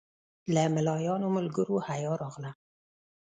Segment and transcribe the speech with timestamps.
[0.53, 2.51] له ملایانو ملګرو حیا راغله.